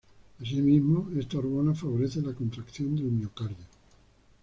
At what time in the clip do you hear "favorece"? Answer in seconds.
1.75-2.23